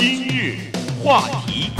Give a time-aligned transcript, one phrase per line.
[0.00, 0.54] 今日
[1.02, 1.72] 话题，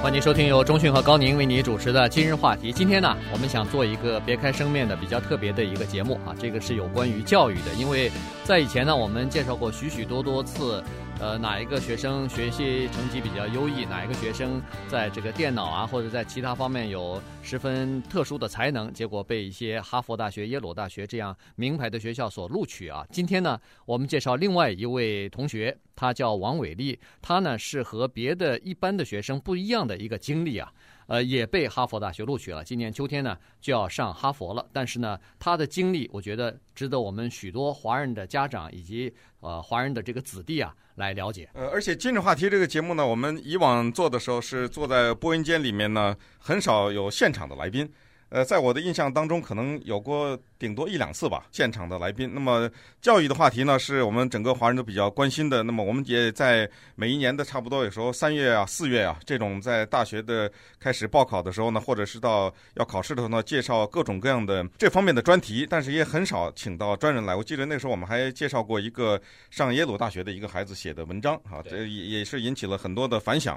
[0.00, 2.72] 欢迎收听由中讯和高宁为你主持的今日话题。
[2.72, 8.12] 今天呢，我们想做一个别开生面的比较特别的一个节目啊，这个是有关于教育的，因为
[8.44, 10.80] 在以前呢，我们介绍过许许多多次。
[11.20, 13.84] 呃，哪一个学生学习成绩比较优异？
[13.84, 18.92] 哪一个学生在这个电脑啊，或者在其他方面有十分特殊的才能？
[18.92, 23.06] 结果被一些哈佛大学、耶鲁大学这样名牌的学校所录取啊。
[23.10, 30.70] 今天呢，我们介绍另外一位同学，他叫王伟丽，他呢是和别的一般的学生不一样的一个经历啊。
[31.06, 32.64] 呃，也被哈佛大学录取了。
[32.64, 34.66] 今年秋天呢，就要上哈佛了。
[34.72, 41.48] 但是呢，他的经历，我觉得值得我们许多华人的家长以及呃华人的这个子弟啊来了解。
[41.54, 47.90] 呃，而且今日话题这个节目呢，我们以往做的时候是坐在播音间里面呢，很少有现场的来宾。
[48.34, 52.28] 呃，在我的印象当中，可能有过顶多一两次吧，现场的来宾。
[52.34, 52.68] 那么
[53.00, 55.62] 教育的话题呢，是我们整个华人都比较关心的。
[55.62, 60.50] 那么我们也在每一年的差不多有时候三月啊、四月啊这种在大学的
[60.80, 65.64] 开始报考的时候呢，或者是到要考试的时候呢，介绍各种各样的这方面的专题。
[65.70, 67.36] 但是也很少请到专人来。
[67.36, 73.56] 我记得那时候我们还介绍过一个上耶鲁大学的一个孩子写的文章，啊，这也也是引起了很多的反响。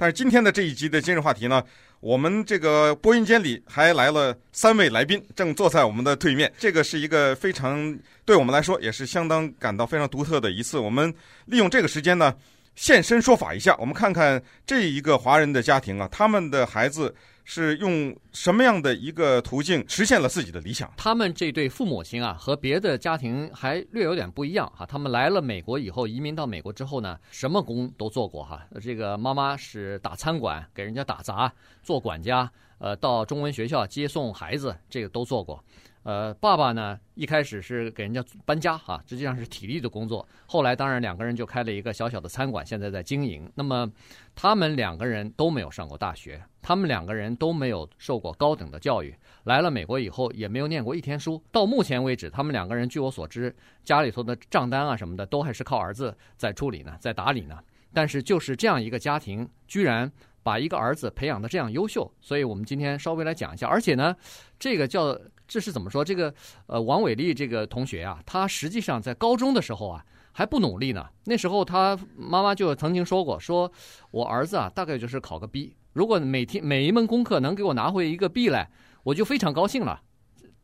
[0.00, 1.60] 但是今天的这一集的今日话题呢，
[1.98, 6.50] 我们这个播音间里还来了三位来宾，正坐在我们的对面。
[6.56, 10.78] 这个是一个非常对我们来说也是相当感到非常独特的一次。
[10.78, 11.12] 我们
[11.46, 12.32] 利用这个时间呢，
[12.76, 17.12] 现身说法一下，我们看看这一个华人的家庭啊，他们的孩子
[17.50, 20.92] 是用什么样的一个途径实现了自己的理想？
[20.98, 24.84] 他们这对父母亲啊，和别的家庭还略有点不一样哈。
[24.84, 28.62] 他们来了美国以后，移民到美国之后呢，什么工都做过哈。
[28.82, 31.50] 这个妈妈是打餐馆，给人家打杂，
[31.82, 35.64] 做管家，呃，到中文学校接送孩子，这个都做过。
[36.08, 40.26] 呃，爸爸呢，一开始是给人家搬家哈，实际上是体力的工作。
[40.46, 43.46] 后来当然两个人就开了一个小小的餐馆，现在在经营。
[43.54, 43.86] 那么
[44.34, 51.44] 他们两个人都没有上过大学，他们两个人都没有受过高等的教育，来了美国以后也没有念过一天书。
[51.52, 57.58] 到目前为止，他们两个人据我所知，家里头的账单啊什么的都还是靠儿子在处理呢，在打理呢。
[57.92, 60.10] 但是就是这样一个家庭，居然
[60.42, 63.68] 把一个儿子培养得这样优秀，所以我们今天稍微来讲一下。
[63.68, 64.16] 而且呢，
[64.58, 65.14] 这个叫。
[65.48, 66.04] 这是怎么说？
[66.04, 66.32] 这个
[66.66, 71.08] 呃，王伟丽这个同学啊，他实际上在高中的时候啊还不努力呢。
[71.24, 73.72] 那时候他妈妈就曾经说过，说
[74.10, 78.70] 我儿子啊大概就是考个 B，如果每天每一门功课能给我拿回一个 B 来，
[79.02, 80.00] 我就非常高兴了。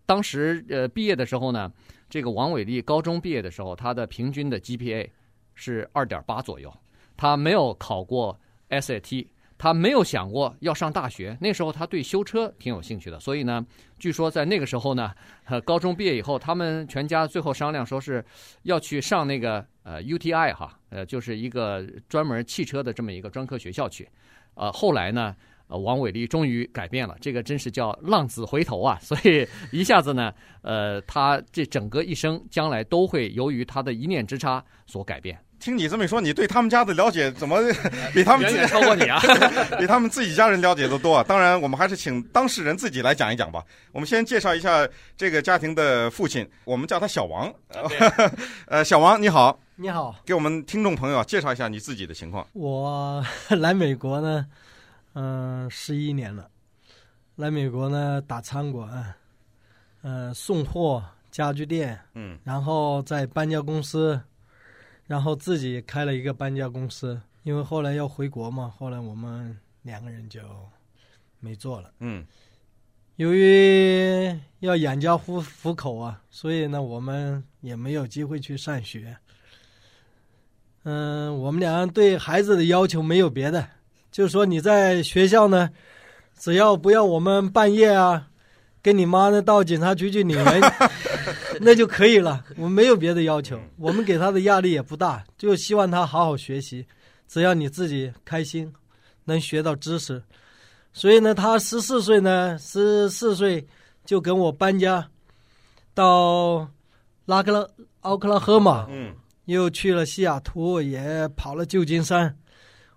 [0.06, 1.73] 当时呃毕业的时候呢，
[2.11, 5.09] 这个王伟丽高中毕业的时候，他的平均的 GPA
[5.55, 6.71] 是二点八左右，
[7.17, 9.28] 他没有考过 SAT。
[9.57, 13.65] 他没有想过要上大学，那时候他对修车挺有兴趣的，所以呢，
[13.99, 15.13] 据说在那个时候呢，
[15.65, 18.25] 高中毕业以后，他们全家最后商量说是
[18.65, 24.09] 要去上那个呃 UTI 哈，呃就是一个专门汽车的这么一个专科学校去，
[24.55, 25.35] 呃后来呢，
[25.69, 30.33] 呃王伟立终于改变了，这个真是叫浪子回头啊， 所以一下子呢，
[30.63, 35.39] 呃他这整个一生将来都会由于他的一念之差所改变。
[35.61, 37.59] 听你这么一说，你对他们家的了解怎么
[38.13, 39.19] 比他们自己远远超过你啊？
[39.79, 41.25] 比他们自己家人了解的多啊！
[41.27, 43.65] 当然，我们还是请当事人自己来讲一讲吧。
[43.93, 47.51] 我们先介绍一下这个家庭的父亲，我们叫他小王。
[48.67, 52.47] 呃，小王你好，你好，给我们听众朋友介绍一下你自己的情况。
[52.53, 54.47] 我来美国呢，
[55.15, 56.49] 嗯、呃，十一年了。
[57.37, 59.15] 来美国呢，打餐馆，
[60.03, 64.21] 呃，送货家具店，嗯，然后在搬家公司。
[65.07, 70.41] 然后自己开了一个搬家公司，因为后来要回国嘛，后来我们两个人就
[71.41, 71.93] 没做了。
[72.01, 72.25] 嗯，
[73.17, 79.17] 由于要养家糊糊口啊，所以呢，我们也没有机会去上学。
[80.85, 83.69] 嗯，我们俩对孩子的要求没有别的，
[84.11, 85.71] 就是说你在学校呢，
[86.39, 88.29] 只要不要我们半夜啊。
[88.83, 90.61] 跟你妈呢到警察局去领人，
[91.61, 92.45] 那就可以了。
[92.57, 96.87] 我们没有别的要求，我们给他的压力也不大，就希望他好好学习。
[97.27, 98.73] 只要你自己开心，
[99.25, 100.23] 能学到知识。
[100.93, 103.67] 所以呢，他十四岁呢，十四岁
[104.05, 105.09] 就跟我搬家
[105.93, 106.69] 到
[107.25, 107.67] 拉克拉
[108.00, 109.15] 奥克拉荷马，嗯，
[109.47, 112.37] 又去了西雅图，也跑了旧金山。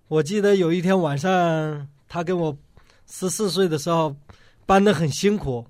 [0.07, 2.55] 我记得有一天晚上，他跟我
[3.09, 4.15] 十四岁的时候
[4.65, 5.65] 搬得很辛苦。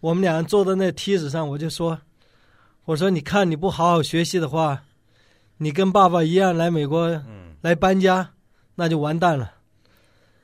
[0.00, 1.98] 我们俩坐在那梯子上，我就说
[2.86, 4.84] ：“我说，你看你不好好学习的话，
[5.58, 7.22] 你跟爸爸一样来美国
[7.60, 8.30] 来搬家，
[8.76, 9.52] 那就完蛋了。”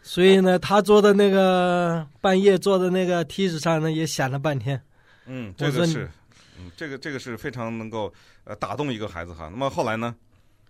[0.02, 4.82] 所以呢，他坐在那个半夜坐在那个梯子上呢，也想了半天。
[5.26, 6.10] 嗯，这个是，
[6.58, 8.12] 嗯，这个这个是非常能够
[8.42, 9.48] 呃打动一个孩子哈。
[9.48, 10.12] 那么后来呢？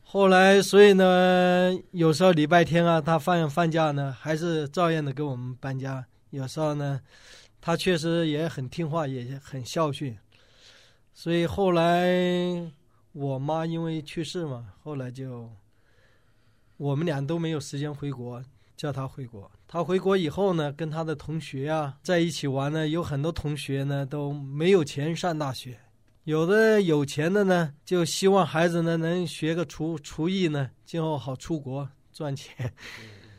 [0.02, 6.04] 后来，所以呢，有时候礼拜天啊，他放放假呢，还是照样的给我们搬家。
[6.28, 7.00] 有时候呢，
[7.62, 10.14] 他确实也很听话，也很孝顺。
[11.14, 12.08] 所以后来
[13.12, 15.50] 我妈因为去世嘛，后来就
[16.76, 18.42] 我们俩都没有时间回国，
[18.76, 19.50] 叫他回国。
[19.68, 25.78] 他回国以后呢，跟他的同学啊在一起玩呢，有很多同学呢都没有钱上大学。
[26.24, 32.54] 有的有钱的呢，就希望孩子呢能学个厨厨艺呢，今后好出国赚钱，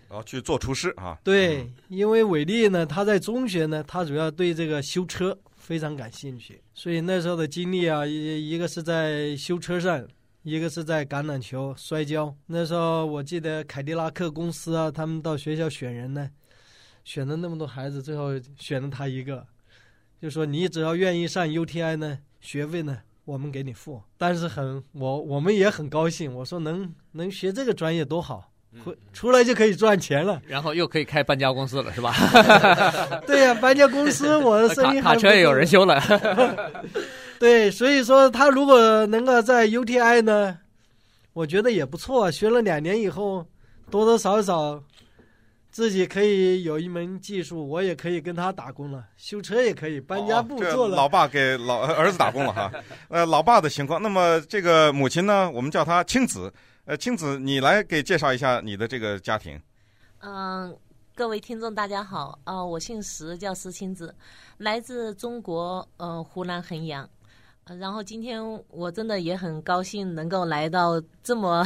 [0.10, 1.18] 然后去做厨师啊。
[1.24, 10.06] 对，因为伟力呢，他在中学呢，他主要对这个修车非常感兴趣，所以那时候的经历啊，一一个是在修车上，
[10.42, 12.36] 一个是在橄榄球、摔跤。
[12.46, 16.30] 那时候我记得凯迪拉克公司啊，他们到学校选人呢，
[17.06, 19.48] 选了那么多孩子，最后选了他一个，
[20.22, 22.20] 就说你只要愿意上 UTI 呢。
[22.42, 26.36] 学费呢，我们给你付，但是很我我们也很高兴。
[26.36, 28.52] 我说能能学这个专业多好，
[28.84, 32.14] 回出来就可以赚钱了，然后又可以开搬家公司了，是吧？
[33.28, 36.02] 对呀、啊，搬家公司 我的生意卡，卡车也有人修了。
[37.40, 40.58] 对，所以说他如果能够在 UTI 呢，
[41.34, 42.32] 我觉得也不错。
[42.32, 43.46] 学了两年以后，
[43.92, 44.82] 多多少少。
[45.72, 50.94] 自己可以有一门技术，我也可以跟他打工了，修车也可以，搬家不做了。
[50.94, 52.72] 哦、老爸给老儿子打工了哈，
[53.10, 54.00] 呃，老爸的情况。
[54.00, 56.54] 那么这个母亲呢，我们叫她青子。
[56.86, 59.58] 呃，青子，你来给介绍一下你的这个家庭。
[60.20, 60.76] 嗯，
[61.16, 64.14] 各位听众大家好，啊、呃，我姓石，叫石青子，
[64.58, 67.10] 来自中国，呃，湖南衡阳。
[67.80, 71.64] 然后今天我真的也很高兴能够来到这么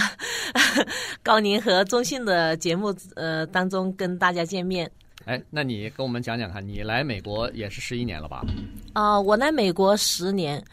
[1.23, 4.89] 高宁和中信的节目呃当中跟大家见面。
[5.25, 8.45] 哎，那你跟我们讲讲看，你来美国也是十一年了吧？
[8.93, 10.63] 啊、呃，我来美国十年。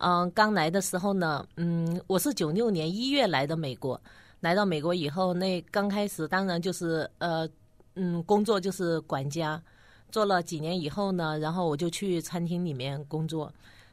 [0.00, 4.00] 嗯、刚来的时候呢，嗯，我是九六年一月来的美国。
[4.40, 7.48] 来到美国以后，那刚开始当然就是呃
[7.94, 9.62] 嗯工作就是管家，
[10.10, 13.52] 做了几年以后呢，然后我就去餐厅里面工作，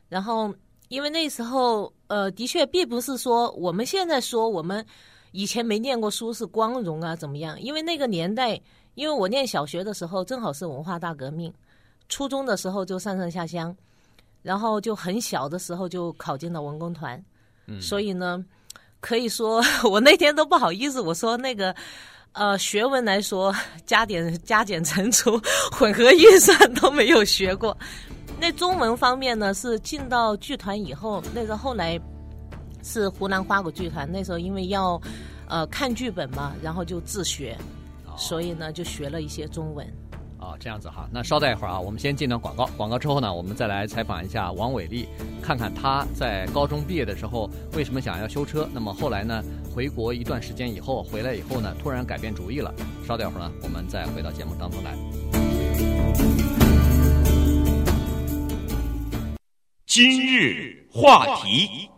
[0.09, 0.53] 然后。
[0.89, 4.85] 因为那时候，呃，的确并不是说我们现在说我们
[5.33, 7.61] 以前没念过书是光荣啊怎么样？
[7.61, 8.57] 因为那个年代，
[8.95, 11.53] 因为我念小学的时候正好是文化大革命，
[12.07, 13.75] 初中的时候就上上下乡，
[14.47, 17.21] 然后就很小的时候就考进了文工团，
[17.65, 18.41] 嗯，所以呢，
[19.01, 21.75] 可以说 我那天都不好意思，我说那个，
[22.31, 23.53] 呃，学文来说
[23.85, 25.37] 加减加减乘除
[25.69, 27.77] 混合运算都没有学过。
[28.39, 31.99] 那中文方面呢，是进到剧团以后，那时候后来
[32.83, 34.09] 是湖南花鼓剧团。
[34.09, 35.01] 那时候因为要
[35.49, 37.57] 呃看剧本嘛，然后就自学，
[38.05, 39.85] 哦、所以呢就学了一些中文。
[40.59, 41.07] 这样子哈。
[41.11, 42.65] 那稍待一会儿啊，我们先进段广告。
[42.77, 45.07] 广告之后呢，我们再来采访一下王伟丽，
[45.41, 48.67] 看看他在高中毕业的时候为什么想要修车。
[48.73, 49.43] 那么后来呢，
[49.73, 52.73] 回国一段时间以后回来以后呢，突然改变主意了。
[53.05, 54.95] 稍待一会儿呢，我们再回到节目当中来。
[59.85, 61.89] 今日话题，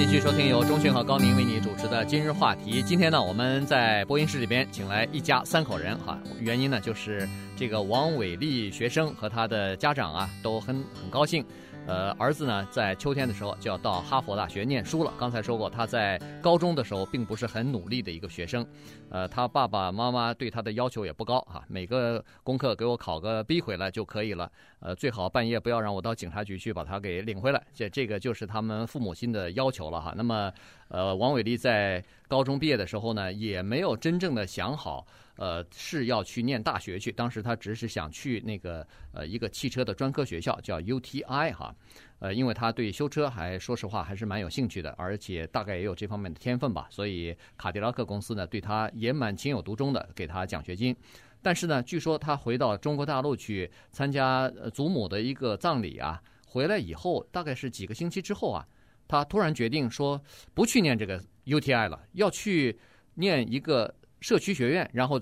[0.00, 2.82] 继续收听由钟迅和高宁为你主持的今日话题。
[2.82, 11.44] 今天呢，我们在播音室里边请来一家三口人哈，原因呢就是这个王伟丽学生和他的家长啊都很很高兴。
[11.86, 15.12] 呃，儿子呢，在秋天的时候就要到哈佛大学念书了。
[15.18, 18.64] 刚才说过，他在高中的时候并不是很努力的一个学生。
[19.10, 24.50] 呃，他爸爸妈妈对他的要求也不高哈，每个功课给我考个 B 回来就可以了。
[24.78, 27.62] 呃，最好半夜不要让我到警察局去把他给领回来。
[27.74, 30.14] 这这个就是他们父母亲的要求了哈。
[30.16, 30.52] 那么，
[30.88, 35.04] 呃，王伟丽在高中毕业的时候呢，也没有真正的想好。
[35.36, 37.10] 呃，是要去念大学去。
[37.10, 41.74] 当时他只是想去那个呃一个汽车的专科学校，叫 UTI 哈。
[42.20, 46.86] 呃，因为他对修车还说实话还是蛮有兴趣的，而且大概也有这方面的天分吧。
[46.88, 50.96] 所以卡迪拉克公司呢对他也蛮情有独钟的，给他奖学金。
[51.42, 58.66] 但是呢，据说他回到中国大陆去参加祖母的一个葬礼啊，回来以后大概是几个星期之后啊，
[59.08, 60.22] 他突然决定说
[60.54, 62.78] 不去念这个 UTI 了，要去
[63.14, 63.94] 念一个。
[64.22, 65.18] 社区学院，然后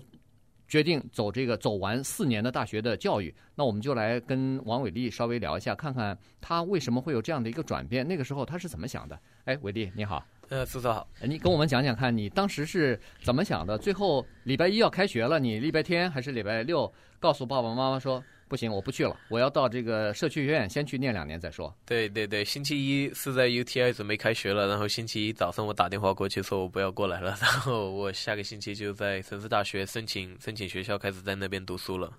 [0.68, 3.34] 决定走这个走完四年的大学的教育。
[3.54, 8.06] 那我们就来跟王伟丽稍微聊一下，看看他为什么会有这样的一个转变。
[8.06, 9.18] 那个时候他是怎么想的？
[9.46, 13.76] 哎，伟丽你好，呃，叔叔好，你跟我们讲讲看，你当时是怎么想的？
[13.78, 18.22] 最后礼拜一要开学了，你礼拜天还是礼拜六告诉爸爸妈妈说？
[18.48, 21.72] 不行，我不去了，我要到这个社区学院先去念两年再说。
[21.84, 32.12] 对对对，星期一是在 UTI 准备开学了，然后星期一早上我打电话过去说我不要过来了， 然后我下个星期就在城市大学申请申请学校，开始在那边读书了。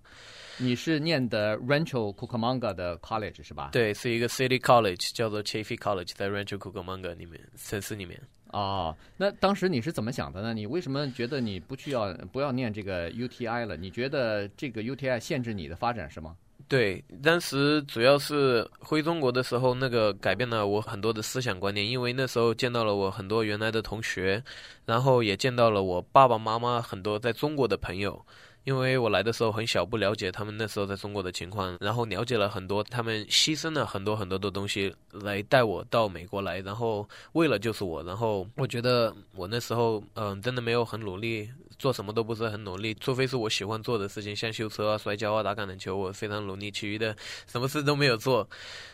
[0.62, 3.69] 你是念的 Rancho Cucamonga 的 College 是吧？
[3.71, 8.21] 对，是一个 City College，叫做 Chaffey College，在 Rancho Cucamonga 里面城市里面。
[8.51, 10.53] 哦，那当时你是怎么想的呢？
[10.53, 13.77] 你为什么觉得你不需要不要念这个 UTI 了？
[13.77, 16.36] 你觉得这个 UTI 限制你的发展是吗？
[16.68, 24.44] 对，当时主要是回中国的时候，那个改变了我很多的思想观念，因为那时候见到了我很多原来的同学，
[24.86, 28.24] 然后也见到了我爸爸妈妈很多在中国的朋友。
[28.65, 41.49] 因为我来的时候很小，不了解他们那时候在中国的情况，然后了解了很多，他们牺牲了很多很多的东西来带我到美国来，然后为了就是我，然后我觉得我那时候嗯、真的没有很努力，
[41.79, 47.15] 做什么都不是很努力，除非是我喜欢做的事情，像修车啊、摔跤啊、打橄榄球，我非常努力，其余的
[47.47, 48.47] 什么事都没有做，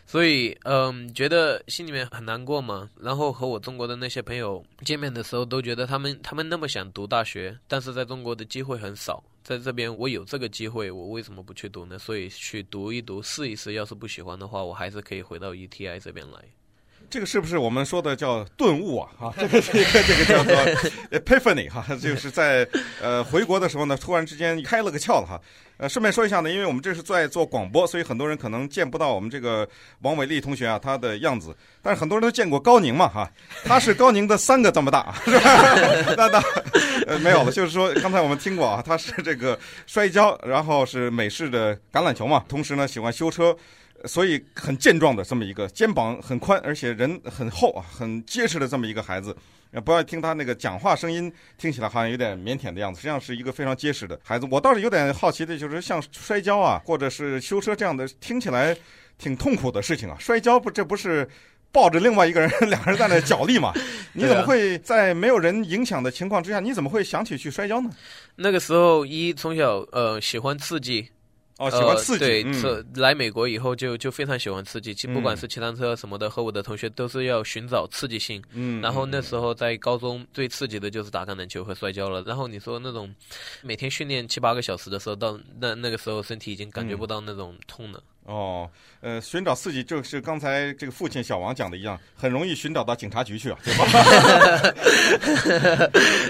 [0.05, 2.89] 所以嗯、觉得心里面很难过嘛。
[3.01, 9.21] 然后和我中国的那些朋友见面的时候，都觉得他们他们那么想读大学，但是在中国的机会很少。
[9.45, 11.99] 在这边，我有这个机会，我为什么不去读呢？
[11.99, 13.73] 所以去读一读，试一试。
[13.73, 16.39] 要是不喜欢的话，我还是可以回到 ETI 这边来。
[17.07, 19.11] 这个是不是我们说的叫顿悟啊？
[19.15, 20.55] 哈，这个这个这个叫做
[21.19, 22.67] epiphany 哈，就是在
[22.99, 25.39] 呃回国的时候呢，突然之间开了个窍了哈。
[25.77, 29.67] 呃，顺便说一下呢，因为我们这是在做广播，所以很多人可能见不到我们这个
[30.03, 33.29] 王伟丽同学啊他的样子，但是很多人都见过高宁嘛哈，
[33.65, 36.15] 他是高宁的三个这么大，是吧？
[36.15, 36.41] 那那
[37.05, 43.55] 呃没有了，就是说刚才我们听过啊，他是这个摔跤，然后是美式的橄榄球嘛，同时呢喜欢修车，
[44.05, 49.35] 所以很健壮的这么一个，肩膀很宽，而且人很厚啊，很结实的这么一个孩子。
[49.83, 54.47] 不要听他那个讲话声音，听起来好像有点腼腆的样子，实际上是一个非常结实的孩子。
[54.49, 58.73] 我倒是有点好奇的，就是像摔跤啊，或者是修车这样的，听起来
[59.17, 60.15] 挺痛苦的事情啊。
[60.17, 61.27] 摔跤不，这不是
[61.75, 63.73] 抱着另外一个人， 两个人在那角力嘛？
[64.15, 67.89] 你怎么会在没有人影响的情况之下，你怎么会想起去摔跤呢？
[68.37, 71.09] 那个时候一从小呃喜欢刺激。
[71.57, 72.25] 哦，喜欢刺激。
[72.25, 78.43] 呃、对，这、嗯、来美国以后就就非常喜欢刺激，其不管是骑单车什么的，和我的同学都是要寻找刺激性。
[78.51, 78.81] 嗯。
[78.81, 82.21] 然后那时候在高中最刺激的就是打橄榄球和摔跤了。
[82.23, 83.09] 然后你说那种
[83.61, 87.99] 每天训练七八个小时的时候，到那那个时候身体已经感觉不到那种痛了。
[87.99, 93.85] 嗯、哦，呃，寻找刺激就是刚才这个父亲小王讲的一样，很容易寻找到警察局去啊，对吧？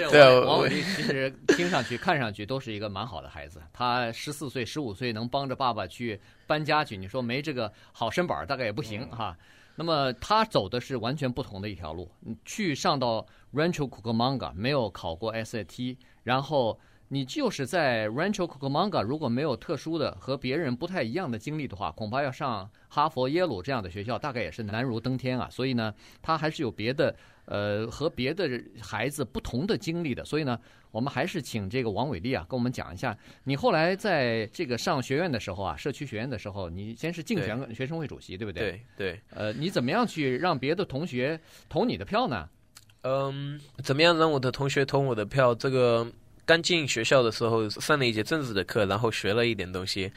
[0.12, 3.60] 对啊，王伟立其实听上去、看上去都是一个蛮好的孩子。
[3.72, 5.16] 他十四岁、十五岁。
[5.16, 9.34] 能帮着爸爸去搬家去，你说没这个好身板大概也不行哈。
[9.74, 12.10] 那么他走的是完全不同的一条路，
[12.44, 13.24] 去上到
[13.54, 25.48] Rancho Cucamonga 没有考过 SAT，然后你就是在 Rancho Cucamonga 如果没有特殊的和别人不太一样的经历的话，恐怕要上哈佛、耶鲁这样的学校，大概也是难如登天啊。
[25.50, 27.14] 所以呢，他还是有别的。
[27.48, 30.58] 呃，和别的孩子不同的经历的，所以呢，
[30.90, 38.70] 我们还是请这个王伟丽啊，跟我们讲一下，你后来在这个上学院的时候啊，社区学院的时候，你先是竞选学生会主席，对，对不对？
[38.96, 39.20] 对对。
[39.30, 42.48] 呃，你怎么样去让别的同学投你的票呢？
[43.02, 45.54] 嗯，怎么样让我的同学投我的票？
[45.54, 46.04] 这个
[46.46, 50.10] 刚进学校的时候上了一节政治的课，然后学了一点东西，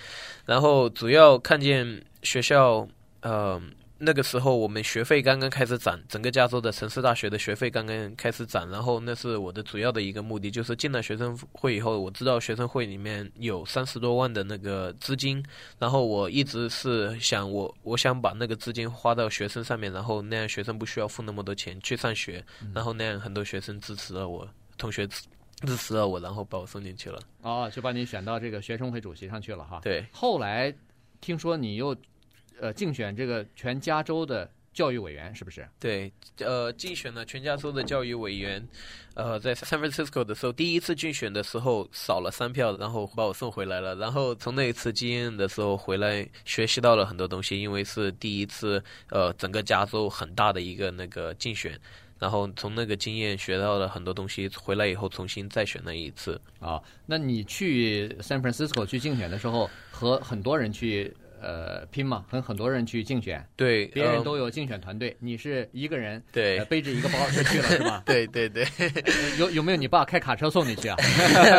[0.45, 2.88] 然后主要看见学校，
[3.24, 3.74] 嗯。
[4.01, 15.43] 那个时候我们学费刚刚开始涨，整个加州的城市大学的学费刚刚开始涨，然后那是我的主要的一个目的，就是进了学生会以后，我知道学生会里面有三十多万的那个资金，
[15.77, 22.41] 然后我一直是想我我想把那个资金花到学生上面，然后那样学生不需要付那么多钱去上学，
[22.74, 25.05] 然后那样很多学生支持了我，同学
[25.62, 27.20] 支持了我，然后把我送进去了。
[27.42, 29.80] 哦，就把你选到这个学生会主席上去了哈。
[29.84, 30.06] 对。
[30.12, 30.74] 后来
[31.22, 31.96] 听说你又。
[32.62, 35.66] 呃，竞选这个全加州的教育委员是不是？
[35.80, 38.62] 对，呃，竞选了全加州的教育委员，
[39.13, 43.96] 呃，在 San Francisco 的时候，第一次竞选的时候少了三票，然后把我送回来了。
[43.96, 51.80] 然后从那一次经验的时候回来，学习到了很多东西，因为是第一次，呃，整个加州很大的一个那个竞选，
[52.19, 56.39] 然后从那个经验学到了很多东西，回来以后重新再选了一次。
[56.59, 61.15] 啊，那你去 San Francisco 去竞选的时候，和很多人去。
[61.41, 68.03] 呃，拼嘛，和很多人去竞选，对，别人都有竞选团队，嗯、你是一个人，对，呃、背着一个包就去了，是吧？
[68.05, 68.67] 对对对，
[69.39, 70.97] 有有没有你爸开卡车送你去啊？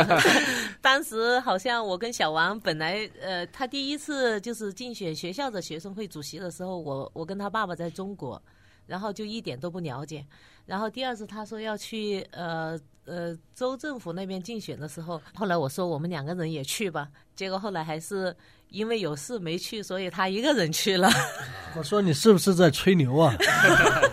[0.82, 8.42] 当时好像我跟小王本来，呃，他第一次就是竞选学校的学生会主席的时候，我我跟他爸爸在中国，
[8.86, 10.22] 然后就一点都不了解，
[10.70, 12.78] 然后第二次他说要去，呃。
[13.06, 18.32] 呃，州政府那边竞选的时候，后来我说我们两个人也去吧，结果后来还是
[18.68, 21.10] 因为有事没去，所以他一个人去了。
[21.76, 23.34] 我说你是不是在吹牛啊？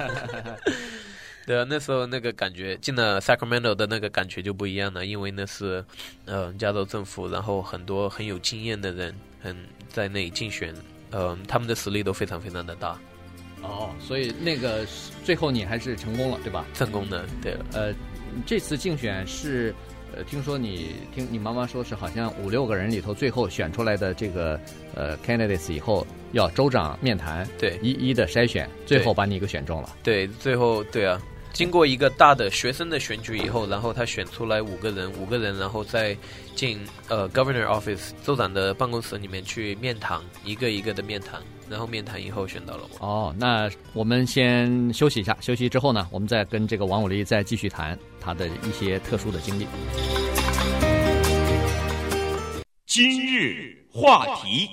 [1.45, 5.85] 对啊，那时候那个感觉进了 Sacramento 的那个感觉就不一样了，因为那是
[6.25, 9.55] 呃加州政府，然后很多很有经验的人，很
[9.89, 10.73] 在那里竞选，
[11.11, 12.99] 嗯、呃，他们的实力都非常非常的大。
[13.61, 14.85] 哦，所以那个
[15.23, 16.65] 最后你还是成功了，对吧？
[16.73, 17.65] 成功的，对了。
[17.73, 17.93] 呃，
[18.45, 19.73] 这次竞选是，
[20.15, 24.59] 呃，听说你听你妈妈说是好像五六个人里头最后选出来的这个
[24.95, 29.95] 呃 candidates 以后要州长面谈，对，一一的筛选，最后把你给选中了。
[30.03, 31.21] 对，最后对啊。
[31.53, 36.15] 经过一个大的学生的选举以后，然后他选出来五个人，五个人，然后再
[36.53, 43.05] 进呃 Governor Office 州长的办公室里面去面谈，一个一个的面谈，然后面谈以后选到了我。
[43.05, 49.67] 哦，那我们先休息一下，休息之后呢，我们再跟这个王武力再继续谈他的一些特殊的经历。
[52.85, 54.69] 今日话题。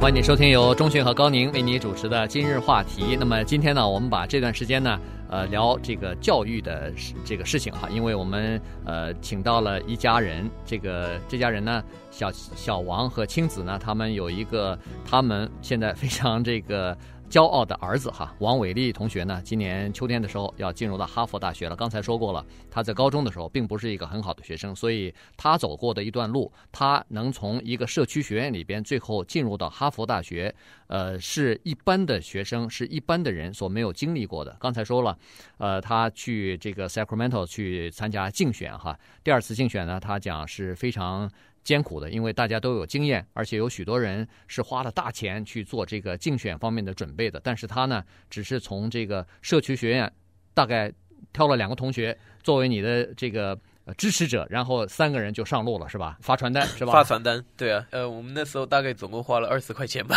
[0.00, 3.16] 欢迎你收听由钟迅和高宁为你主持的今日话题。
[3.16, 4.98] 那么今天呢，我们把这段时间呢，
[5.32, 6.92] 呃，聊这个教育的
[7.24, 16.94] 这个事情哈，因为我们呃请到了一家人，这个这家人呢，小小王和青子呢，他们有一个他们现在非常这个。
[17.32, 21.74] 骄傲的儿子哈，王伟立同学呢，今年秋天的时候要进入到哈佛大学了。
[21.74, 30.54] 刚才说过了，他在高中的时候并不是一个很好的学生，所以他走过的一段路，他能从一个社区学院里边最后进入到哈佛大学，
[30.92, 34.54] 呃，是一般的学生，是一般的人所没有经历过的。
[34.60, 35.18] 刚才说了，
[35.56, 41.30] 呃，他去这个 Sacramento 去参加竞选哈，第二次竞选呢，他讲是非常。
[41.64, 47.40] 艰苦的，因为大家都有经验，而且有许多人是花了大钱去做这个竞选方面的准备的。
[47.40, 50.12] 但是他呢，只是从这个社区学院
[50.54, 50.92] 大概
[51.32, 53.56] 挑了两个同学作为你的这个
[53.96, 56.18] 支持者，然后三个人就上路了，是吧？
[56.20, 56.92] 发传单是吧？
[56.92, 57.86] 发传单，对啊。
[57.90, 60.16] 呃，我们那时候大概总共花了二十块钱吧，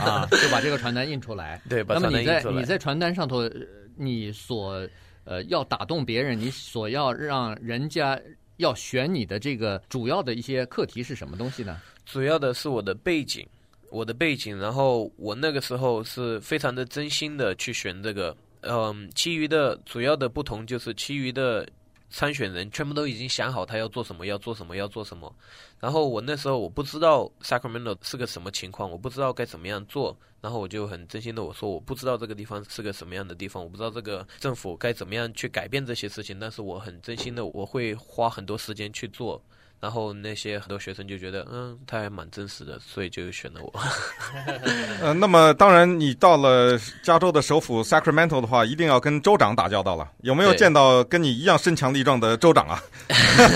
[0.00, 1.60] 啊，就把这个传单印出来。
[1.68, 2.40] 对，把传单印出来。
[2.42, 3.42] 那么你在你在传单上头，
[3.96, 4.86] 你所
[5.24, 8.20] 呃要打动别人，你所要让人家。
[8.58, 11.80] 要选你的这个主要的一些课题是什么东西呢？
[12.04, 13.46] 主要的是我的背景，
[13.88, 14.58] 我的背景。
[14.58, 21.64] 然后我那个时候是非常的真心的去选这个，嗯，其余的主要的不同就是其余的。
[22.10, 25.34] 参选人全部都已经想好他要做什么，要做什么，要做什么。
[25.78, 30.16] 然后我那时候我不知道 Sacramento 是个什么情况，我不知道该怎么样做。
[30.40, 36.38] 然后我就很真心的我说，我不知道这个地方是个什么样的地方，我不知道这个政府该怎么样去改变这些事情。
[36.38, 39.42] 但是我很真心的我会花很多时间去做。
[39.80, 43.72] 然后那些很多学生就觉得，嗯，他还蛮真实的，所以就选了我。
[45.00, 50.08] 呃，那么当然，你到了加州的首府 Sacramento 的话，一定要跟州长打交道了。
[50.22, 52.82] 有没有见到跟你一样身强力壮的州长啊？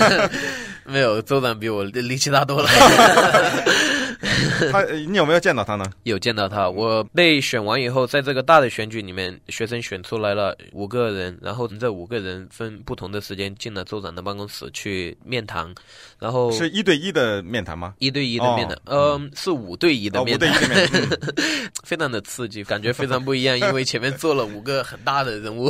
[0.85, 2.69] 没有，州长比我力气大多了。
[4.71, 5.85] 他，你有没有见到他呢？
[6.03, 6.69] 有见到他。
[6.69, 15.73] 我被选完以后，在这个大的选举里面，学生选出来了五个人，然后这五个人分不同的时间进了州长的办公室去面谈，
[16.19, 17.93] 然后是一对一的面谈吗？
[17.99, 25.69] 一对一的面谈，嗯、是五对一的面谈，哦、五对一的面谈， 非常的刺激，感觉非常不一样，因为前面坐了五个很大的人物，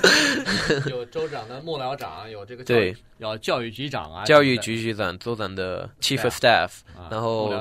[0.88, 7.52] 有州长的幕僚长，有这个对，有教育局长啊，教育局局长，州长的 chief of staff，、啊、然后。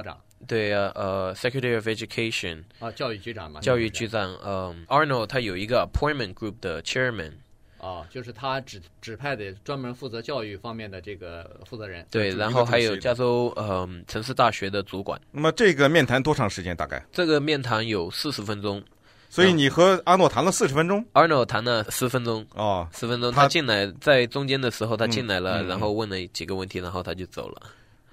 [0.48, 7.34] 对啊，呃，Secretary of Education 啊，教育局长嘛，教育局长，嗯，Arnold 他有一个 Appointment Group 的 Chairman，
[7.80, 12.06] 啊，就是他指指派的专门负责教育方面的这个负责人。
[12.10, 15.20] 对，然后还有加州嗯城市大学的主管。
[15.32, 16.76] 那么这个面谈多长时间？
[16.76, 17.04] 大概？
[17.12, 18.84] 这个面谈有四十分钟，
[19.30, 23.32] 所以你和阿诺谈了四十分钟？Arnold 谈了十分钟哦，十分钟。
[23.32, 27.62] 他进来在中间的时候，他进来了，然后问了几个问题，然后他就走了。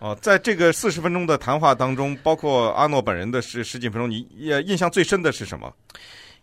[0.03, 5.73] 哦，在这个四十分钟的谈话当中，包括阿诺本人的十十几分钟，你也印象最深的是什么？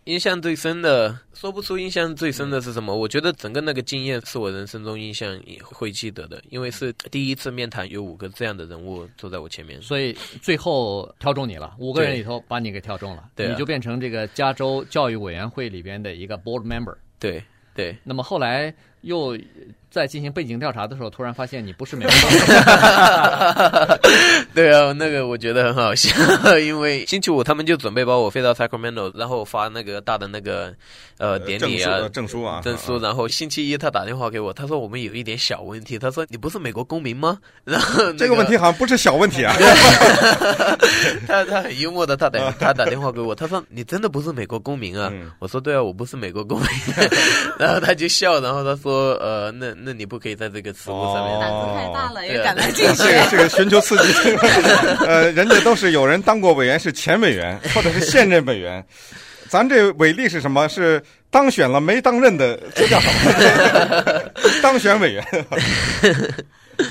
[0.04, 2.96] 印象最深的说不出，印象最深的是什么？
[2.96, 11.76] 我觉得整个那个经验是我人生中印象会记得的，因为是第一次面谈，有五个这样的人物坐在我前面，所以最后挑中你了。
[11.78, 16.96] 五个人里头把你给挑中了，对，你就变成这个加州教育委员会里边的一个 board member。
[17.18, 17.44] 对
[17.74, 19.36] 对，那么后来又。
[19.90, 22.40] 在进行背景调查的时候，突然发现你不是美国公民。
[24.54, 26.14] 对啊，那个我觉得很好笑，
[26.62, 30.72] 因为星期五他们就准备把我飞到 Sacramento，然后发那个大的那个
[31.18, 37.36] 呃典礼啊证书啊证书，然后星期一他打电话给我，他说我们有一点小问题，他说你不是美国公民吗？
[37.66, 39.52] 然后、那个、这个问题好像不是小问题啊。
[41.26, 45.10] 他他很幽默的，他打他打电话给我，他说你真的不是美国公民啊？
[45.12, 46.68] 嗯、我说对啊，我不是美国公民。
[47.58, 49.74] 然后他就笑，然后他说呃那。
[49.82, 53.06] 那你不可以在这个词物上面，胆子太大了，也敢来竞选。
[53.06, 54.36] 这个这个寻求刺激，
[55.06, 58.84] 呃，人家都是有人当过委员，是前委员或者是现任委员。
[59.48, 60.68] 咱这伟力是什么？
[60.68, 64.30] 是当选了没当任的这叫什么？
[64.62, 65.24] 当选委员。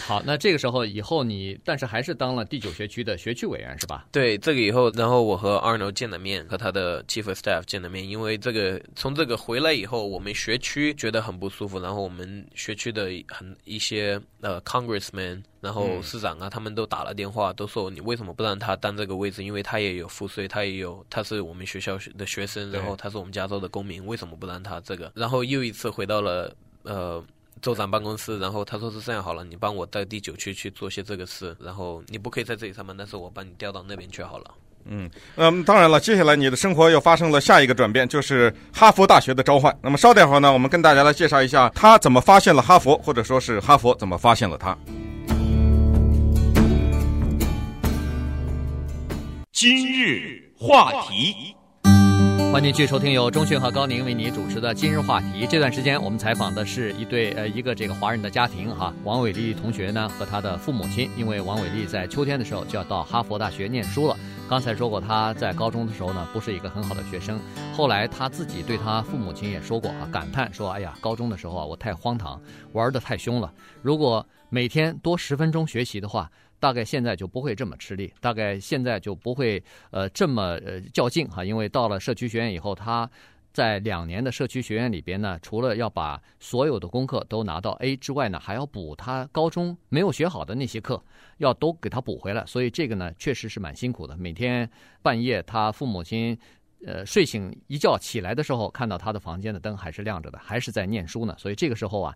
[0.05, 4.05] 好，那这个时候以后你，但是还是当了第九学区的学区委员是吧？
[4.11, 19.43] 对，这个以后，然后我和 Arnold 见了面，和他的 Chief of Staff 见了面，因为这个从这个回来以后，我们学区觉得很不舒服，然后我们学区的很一些呃 Congressman，然后市长啊，嗯、他们都打了电话，都说你为什么不让他当这个位置？
[19.43, 25.11] 因为他也有赋税，他也有，他是我们学校的学生，然后他是我们加州的公民，为什么不让他这个？
[25.15, 27.23] 然后又一次回到了呃。
[27.61, 34.45] 州长办公室，然后他说是这样好了，你帮我到第九区去做些这个事，然后你不可以在这里上班，但是我帮你调到那边去好了。
[34.85, 39.77] 嗯嗯，当然了，接下来你的生活又发生了下一个转变，就是哈佛大学的召唤。
[39.81, 44.77] 那么稍等会儿呢，我们跟大家来介绍一下他怎么发现了哈佛，或者说是哈佛怎么发现了他。
[49.51, 51.58] 今日话题。
[52.51, 55.45] 欢迎继续收听由中讯和高宁为你主持的今日话题。
[55.47, 64.17] 这段时间我们采访的是一对呃一个这个华人的家庭哈，王伟丽同学呢和他的父母亲，因为王伟丽在秋天的时候就要到哈佛大学念书了。
[64.49, 67.39] 刚才说过他在高中的时候呢不是一个很好的学生，
[67.71, 72.41] 后来他自己对他父母亲也说过啊，感叹说哎呀高中的时候啊我太荒唐，
[72.73, 76.29] 玩得太凶了，如果每天多十分钟学习的话。
[76.59, 83.09] 大概现在就不会这么吃力，大概现在就不会呃这么呃较劲哈，因为到了社区学院以后，他
[83.51, 91.03] 在两年的社区学院里边呢，除了要把所有的功课都拿到 A 之外呢，还要补他高中没有学好的那些课，
[91.37, 94.15] 要都给他补回来，所以这个呢确实是蛮辛苦的。
[94.17, 94.69] 每天
[95.01, 96.37] 半夜他父母亲
[96.85, 102.15] 呃睡醒一觉起来的时候，看到他的房间的灯还是亮着的，还是在念书呢，所以这个时候啊。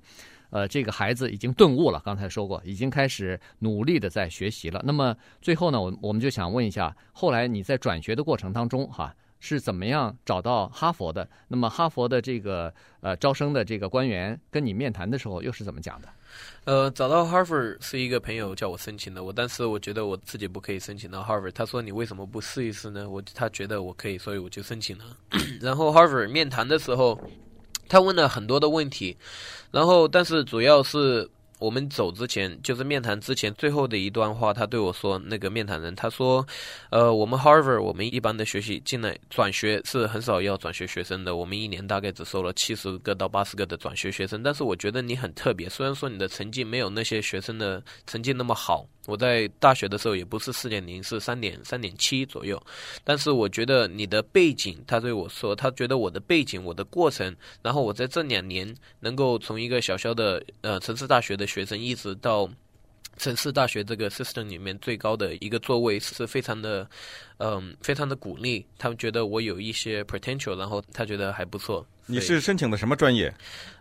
[0.50, 4.80] 呃，这个孩子已经顿悟了，刚才说过，已经开始努力的在学习了。
[4.86, 11.28] 那么最后呢，我我们就想问一下，后来你在转学的过程当中，哈，是怎么样找到哈佛的？
[11.48, 12.72] 那么哈佛的这个
[13.02, 16.08] 呃招生的这个官员跟你面谈的时候又是怎么讲的？
[16.66, 23.10] 呃，找到 Harvard 是一个朋友叫我申请的，我当时我觉得我自己不可以申请到 Harvard，他说你为什么不试一试呢？
[23.10, 25.06] 我他觉得我可以，所以我就申请了。
[25.62, 27.20] 然后 Harvard 面谈的时候。
[27.90, 29.16] 他问了很多的问题，
[29.70, 31.30] 然后但是主要是
[31.64, 36.46] 我们走之前，就是面谈之前最后的一段话，他对我说：“那个面谈人，他说，
[36.90, 52.58] 呃，我们 Harvard 我们一般的学习进来转学是很少要转学学生的，我们一年大概只收了七十个到八十个的转学学生，但是我觉得你很特别，虽然说你的成绩没有那些学生的成绩那么好。”我在大学的时候也不是四点零，是三点三点七左右。
[53.04, 62.50] 但是我觉得你的背景，他对我说，他觉得我的背景、我的过程，然后我在这两年能够从一个小小的呃城市大学的学生，一直到
[63.18, 66.90] 城市大学这个 system 里面最高的一个座位，是非常的
[67.38, 68.66] 嗯非常的鼓励。
[68.78, 71.86] 他们觉得我有一些 potential，然后他觉得还不错。
[72.06, 73.34] 你是申请的什么专业？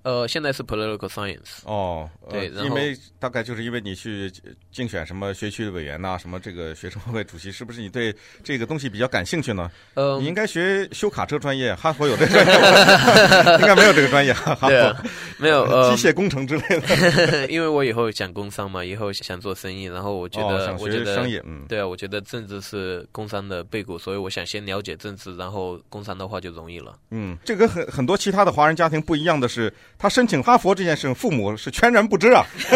[0.05, 1.59] 呃，现在是 political science。
[1.65, 4.33] 哦，对，因为大概就是因为你去
[4.71, 9.69] 竞选什么学区委员呐、啊，什么这个学生会主席，是不是你对这个东西比较感兴趣呢？
[9.95, 15.05] 呃，你应该学修卡车专业，哈佛有这个专业， 应该没有这个专业，哈佛、啊、
[15.38, 17.47] 没有呃 机械工程之类的。
[17.51, 26.94] 因为我以后想工商嘛，以后想做生意，然后我觉得，哦、想学我觉得商业，嗯，对啊，我觉得政治是工商的背骨，所以我想先了解政治，然后工商的话就容易了。
[27.11, 32.44] 嗯，这跟很很多其他的华人家庭不一样的是，他申请哈佛这件事，父母是全然不知啊。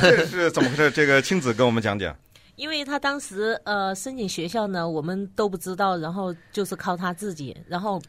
[0.00, 0.90] 这是怎么回事？
[0.90, 2.16] 这个亲子跟我们讲讲。
[2.56, 8.00] 因为他当时呃申请学校呢，我们都不知道，然后就是靠他自己，然后。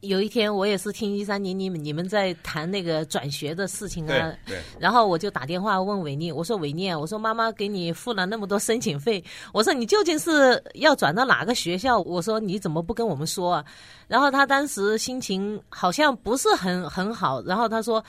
[0.00, 11.98] 有一天，我也是听一三年你们你们在谈那个转学的事情啊，对，对，然后我就打电话问伟念，我说伟念，我说妈妈给你付了那么多申请费，我说你究竟是要转到哪个学校？
[12.00, 13.64] 我说你怎么不跟我们说啊？
[14.06, 18.04] 然后他当时心情好像不是很很好，然后他说，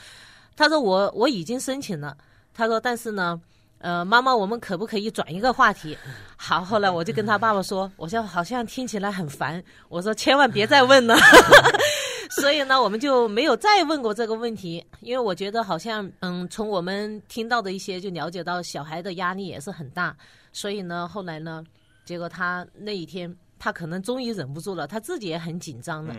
[0.56, 2.16] 他说我我已经申请了，
[2.54, 3.42] 他说但是呢。
[3.80, 5.96] 呃，妈妈，我们可不可以转一个话题？
[6.36, 11.16] 好，后来我就跟他爸爸说，我说好像听起来很烦，我说千万别再问了。
[12.42, 20.16] 所以呢，我们就没有再问过这个问题，因为我觉得好像，嗯，从我们听到的一些就了解到小孩的压力也是很大。
[20.52, 21.64] 所以呢，后来呢，
[22.04, 26.14] 结果他那一天，他可能终于忍不住了，他自己也很紧张的。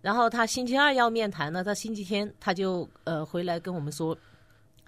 [0.00, 4.16] 然后他星期二要面谈呢，他星期天他就呃回来跟我们说。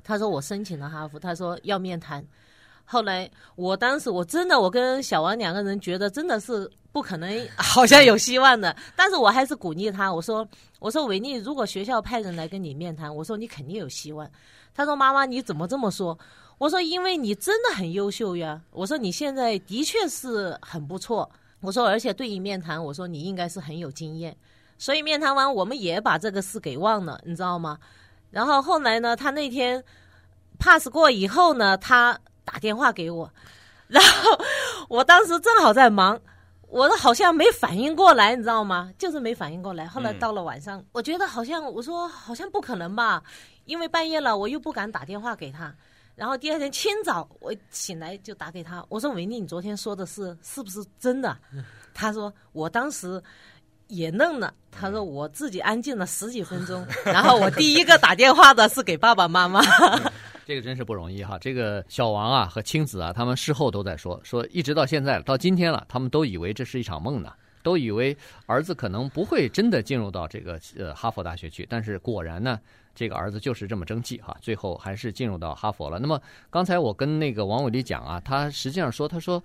[0.05, 2.25] 他说我申请了哈佛，他说要面谈。
[2.85, 8.77] 后来我当时我真的我跟小王两个人觉得真的是不可能， 好像有希望的。
[8.95, 10.47] 但是我还是鼓励他，我说
[10.79, 14.31] 我说伟丽，如果学校派人来跟你面谈，我说你肯定有希望。
[14.75, 16.19] 他说妈妈你怎么这么说？
[16.59, 18.61] 我说因为你真的很优秀呀。
[18.71, 21.29] 我说你现在的确是很不错。
[21.61, 24.37] 我说而且对于面谈，我说你应该是很有经验。
[24.77, 27.79] 所以面谈完，我们也把这个事给忘了，你知道吗？
[28.35, 29.83] 然后后来呢，他那天
[30.59, 33.31] pass 过以后呢，他打电话给我，
[33.87, 34.37] 然后
[34.89, 36.21] 我当时正好在忙，
[36.67, 38.93] 我都好像没反应过来，你知道吗？
[38.99, 39.87] 就是没反应过来。
[39.87, 43.23] 后来到了晚上，嗯、我觉得好像我说好像不可能吧，
[43.67, 45.73] 因为半夜了，我又不敢打电话给他。
[46.17, 51.37] 然后第二天清早我醒来就打给他，我说：“维尼，你昨天说的是是不是真的？”
[51.95, 53.23] 他说：“我当时
[53.89, 59.61] 也愣了。”他说：“我自己安静了十几分钟， 然后我第一个打电话的是给爸爸妈妈。
[60.47, 61.39] ”这个真是不容易哈！
[61.41, 68.17] 这个小王啊和青子啊，他们事后都在说，说一直到现在到今天了，他们都以为这是一场梦呢，都以为
[68.47, 72.59] 儿子可能不会真的进入到这个呃哈佛大学去，但是果然呢。
[72.97, 75.99] 这个儿子就是这么争气哈，最后还是进入到哈佛了。
[75.99, 76.17] 那么
[76.49, 79.43] 刚才我跟那个王伟丽讲啊，他实际上说，他说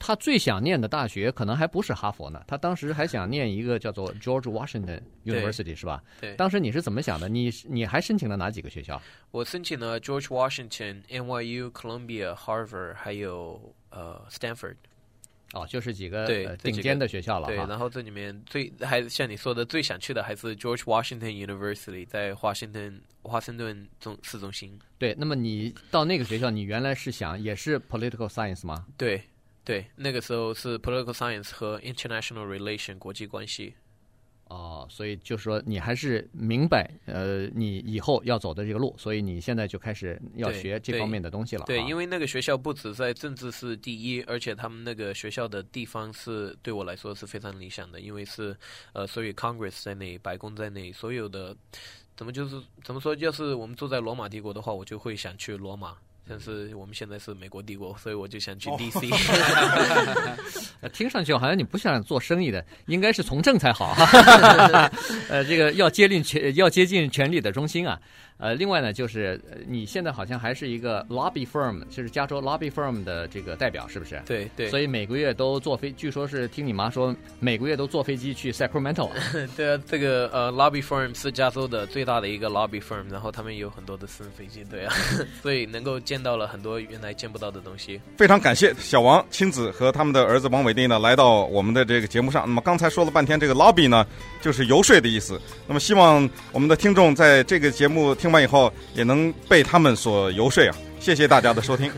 [0.00, 6.02] 他最想念的大学可能还不是哈佛呢，他当时还想念一个叫做 George Washington University 是吧？
[6.20, 6.34] 对。
[6.34, 7.28] 当时你是怎么想的？
[7.28, 9.00] 你你还申请了哪几个学校？
[9.30, 14.76] 我申请了 George Washington、NYU、Columbia、Harvard，还有呃 Stanford。
[15.52, 24.78] 哦，就是几个对、呃、顶尖的学校了对，然后这里面最还像你说的最想去的还是 George Washington University，在华盛顿华盛顿中市中心。
[24.96, 28.86] 对，那么你到那个学校，你原来是想也是 Political Science 吗？
[28.96, 29.20] 对，
[29.64, 33.74] 对，那个时候是 Political Science 和 International Relation 国际关系。
[34.48, 41.64] 哦，所以就是说你还是明白，呃，你以后要走的这个路，所以你现在就开始要学这方面的东西了。
[41.66, 48.56] 对，对，因为那个学校不止在政治是第一，而且他们那个学校的地方是对我来说是非常理想的，因为是
[48.92, 51.56] 呃，所以 Congress 在内，白宫在内，所有的
[52.16, 55.96] 怎么就是怎么说，要是我们住在罗马帝国的话，我就会想去罗马。
[56.30, 59.10] 但是我们现在是美国帝国，所以我就想去 DC。
[60.94, 63.94] 听上去好像你不想做生意的，应该是从政才好。
[65.28, 68.00] 呃，这个要接近权，要接近权力的中心啊。
[68.38, 69.38] 呃，另外呢，就是
[69.68, 74.22] 你现在好像还是一个 lobby firm，就是加州 lobby firm 的这个代表，是不是？
[74.24, 74.70] 对对。
[74.70, 79.10] 所以每个月都坐飞，据说是听你妈说，每个月都坐飞机去 Sacramento。
[79.54, 84.94] 对啊，这个呃 lobby firm 是加州的最大的一个 lobby firm，然后他们有很多的私人飞机，对啊，
[85.42, 87.98] 所以能够见到了很多原来见不到的东西。
[88.18, 92.42] 非常感谢小王亲子和他们的儿子王伟丽呢来到我们的这个节目上。
[92.42, 94.06] 那么刚才说了半天，这个 lobby 呢
[94.42, 95.40] 就是游说的意思。
[95.66, 100.76] 那么希望我们的听众在这个节目听完以后，也能被他们所游说啊！
[100.98, 101.90] 谢谢大家的收听。